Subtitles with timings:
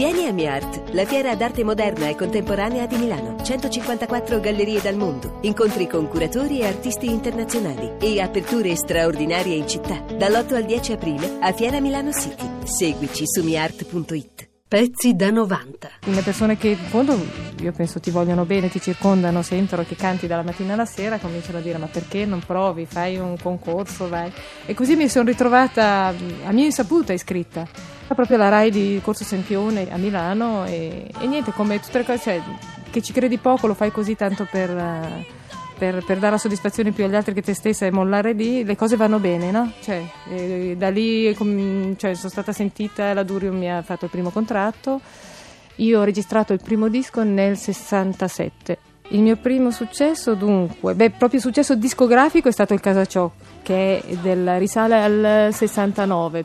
[0.00, 3.36] Vieni a MiArt, la fiera d'arte moderna e contemporanea di Milano.
[3.42, 10.02] 154 gallerie dal mondo, incontri con curatori e artisti internazionali e aperture straordinarie in città.
[10.16, 12.48] Dall'8 al 10 aprile a Fiera Milano City.
[12.64, 14.48] Seguici su miart.it.
[14.66, 15.90] Pezzi da 90.
[16.06, 17.20] Le persone che in fondo
[17.60, 21.58] io penso ti vogliono bene, ti circondano, sentono che canti dalla mattina alla sera, cominciano
[21.58, 24.32] a dire ma perché non provi, fai un concorso, vai.
[24.64, 27.98] E così mi sono ritrovata a mia insaputa iscritta.
[28.14, 32.18] Proprio alla RAI di Corso Sempione a Milano e, e niente, come tutte le cose,
[32.18, 32.42] cioè,
[32.90, 34.70] che ci credi poco lo fai così tanto per...
[34.70, 35.38] Uh,
[35.80, 38.76] per, per, dare la soddisfazione più agli altri che te stessa e mollare lì, le
[38.76, 39.72] cose vanno bene, no?
[39.80, 44.10] Cioè, eh, da lì com, cioè, sono stata sentita, la Durium mi ha fatto il
[44.10, 45.00] primo contratto,
[45.76, 48.78] io ho registrato il primo disco nel 67.
[49.12, 53.30] Il mio primo successo, dunque, beh, proprio successo discografico è stato il Casa Ciò,
[53.62, 56.44] che del, risale al 69.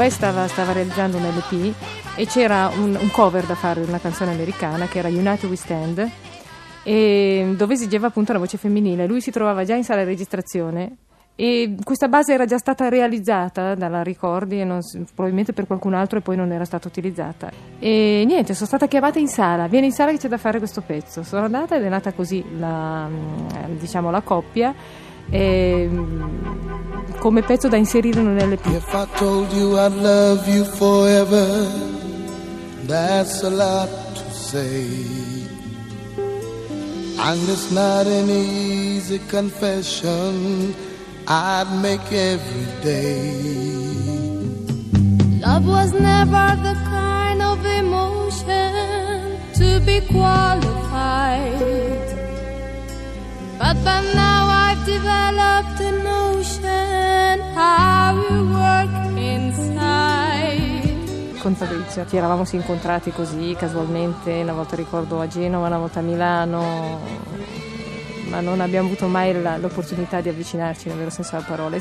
[0.00, 1.74] West stava, stava, realizzando un LP
[2.16, 5.56] e c'era un, un, cover da fare di una canzone americana che era United We
[5.56, 6.10] Stand
[6.82, 9.06] e dove esigeva appunto una voce femminile.
[9.06, 10.96] Lui si trovava già in sala di registrazione
[11.34, 14.80] e questa base era già stata realizzata dalla Ricordi non,
[15.14, 17.50] probabilmente per qualcun altro e poi non era stata utilizzata.
[17.78, 20.80] E niente, sono stata chiamata in sala, vieni in sala che c'è da fare questo
[20.80, 21.22] pezzo.
[21.24, 23.06] Sono andata ed è nata così la,
[23.78, 24.74] diciamo, la coppia.
[25.30, 25.88] E,
[27.20, 28.66] come pezzo da inserire nell'LP.
[28.74, 31.66] If I told you I love you forever,
[32.86, 34.86] that's a lot to say.
[37.22, 40.74] And it's not an easy confession
[41.26, 43.70] I'd make every day.
[45.40, 51.60] Love was never the kind of emotion to be qualified.
[53.58, 54.69] But by now I've
[61.38, 66.02] Con Fabrizio ci eravamo incontrati così casualmente, una volta ricordo a Genova, una volta a
[66.02, 67.00] Milano,
[68.28, 71.76] ma non abbiamo avuto mai l'opportunità di avvicinarci nel vero senso della parola.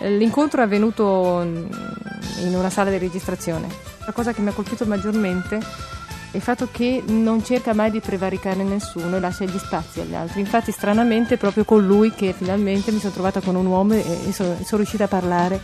[0.00, 3.68] L'incontro è avvenuto in una sala di registrazione.
[4.06, 5.60] La cosa che mi ha colpito maggiormente
[6.32, 10.40] il fatto che non cerca mai di prevaricare nessuno e lascia gli spazi agli altri.
[10.40, 14.32] Infatti, stranamente, è proprio con lui che finalmente mi sono trovata con un uomo e,
[14.32, 15.60] sono, sono riuscita a parlare.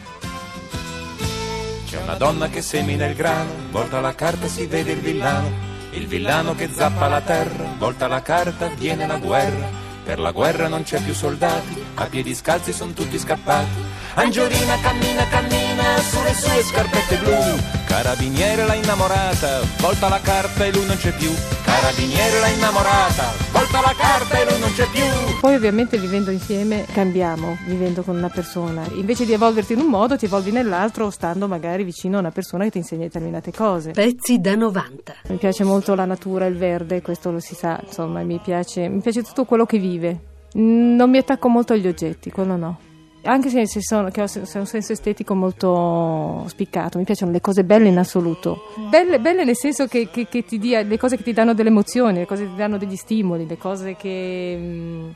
[1.86, 5.70] C'è una donna che semina il grano, volta la carta e si vede il villano.
[5.90, 9.68] Il villano che zappa la terra, volta la carta, viene la guerra.
[10.02, 14.00] Per la guerra non c'è più soldati, a piedi scalzi sono tutti scappati.
[14.14, 17.81] Angiolina cammina, cammina sulle sue scarpette blu.
[17.92, 21.30] Carabiniere l'ha innamorata, volta la carta e lui non c'è più.
[21.62, 25.38] Carabiniere l'ha innamorata, volta la carta e lui non c'è più.
[25.38, 28.82] Poi ovviamente vivendo insieme cambiamo, vivendo con una persona.
[28.94, 32.64] Invece di evolverti in un modo ti evolvi nell'altro stando magari vicino a una persona
[32.64, 33.90] che ti insegna determinate cose.
[33.90, 35.14] Pezzi da 90.
[35.28, 39.02] Mi piace molto la natura, il verde, questo lo si sa, insomma mi piace, mi
[39.02, 40.18] piace tutto quello che vive.
[40.54, 42.90] Non mi attacco molto agli oggetti, quello no
[43.22, 47.40] anche se, se, sono, che ho, se un senso estetico molto spiccato, mi piacciono le
[47.40, 48.62] cose belle in assoluto.
[48.90, 51.68] Belle, belle nel senso che, che, che ti dia, le cose che ti danno delle
[51.68, 55.10] emozioni, le cose che ti danno degli stimoli, le cose che, mm,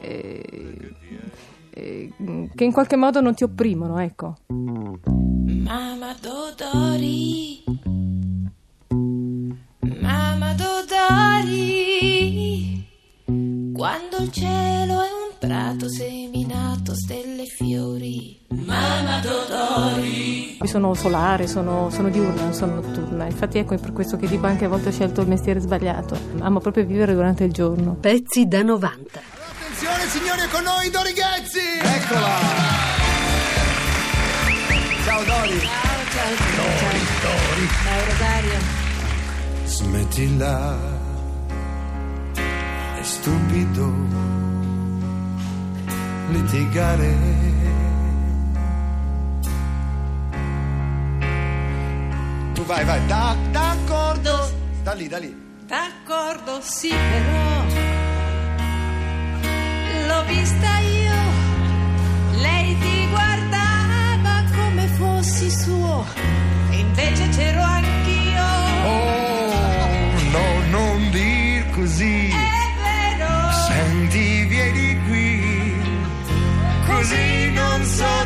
[0.00, 0.42] eh,
[1.70, 2.12] eh,
[2.54, 4.36] che in qualche modo non ti opprimono, ecco.
[4.48, 7.64] Mama Dodori
[10.00, 11.84] Mama Dodori
[13.72, 15.13] quando il cielo è
[15.46, 18.38] prato seminato, stelle e fiori.
[18.48, 20.56] Mamma Tottori.
[20.60, 23.26] Io sono solare, sono, sono diurna, non sono notturna.
[23.26, 26.18] Infatti ecco è per questo che dico anche a volte ho scelto il mestiere sbagliato.
[26.40, 27.94] Amo proprio vivere durante il giorno.
[27.94, 29.20] Pezzi da 90.
[29.58, 31.58] Attenzione signori, è con noi Dori Ghezzi!
[31.82, 32.38] Eccola!
[35.04, 35.58] Ciao Dori!
[35.58, 37.02] Ciao, ciao, ciao.
[37.20, 38.82] Dori, Ciao Rosario.
[39.66, 40.78] Smettila,
[42.34, 44.63] è stupido
[46.30, 47.16] litigare.
[52.54, 54.52] Tu vai, vai, da, d'accordo.
[54.82, 55.42] Da lì, da lì.
[55.66, 57.64] D'accordo, sì, però
[60.06, 61.03] l'ho vista io.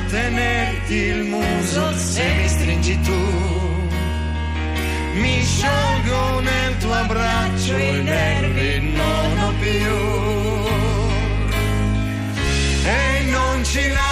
[0.09, 3.21] Tenerti il muso se mi stringi tu.
[5.15, 9.97] Mi sciolgo nel tuo abbraccio, i nervi non ho più.
[12.85, 14.08] E non ci lasceremo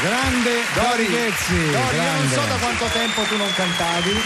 [0.00, 2.34] Grande Dori, Ghezzi, Dori, io non grande.
[2.34, 4.22] so da quanto tempo tu non cantavi.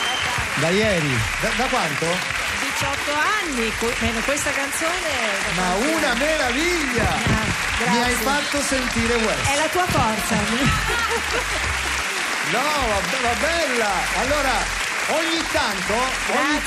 [0.57, 1.19] Da ieri.
[1.41, 2.07] Da, da quanto?
[2.61, 3.73] 18 anni,
[4.25, 5.11] questa canzone
[5.55, 7.09] Ma una meraviglia!
[7.09, 9.49] Ah, Mi hai fatto sentire West.
[9.51, 10.37] è la tua forza.
[12.53, 13.91] No, va, va bella!
[14.21, 14.53] Allora,
[15.09, 16.61] ogni tanto ogni-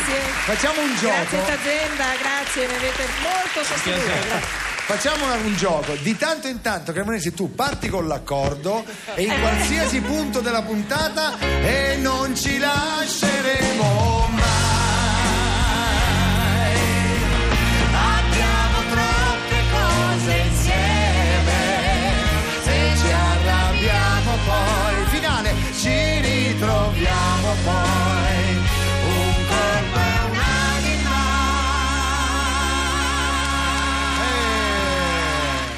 [0.45, 1.13] facciamo un gioco.
[1.13, 4.64] Grazie Tazenda, grazie, mi avete molto sostenuto.
[4.87, 5.95] Facciamo un gioco.
[5.95, 8.85] Di tanto in tanto, Cremonesi, tu parti con l'accordo
[9.15, 14.34] e in qualsiasi punto della puntata e non ci lasceremo mai.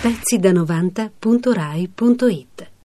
[0.07, 2.67] Pezzi da 90.rai.it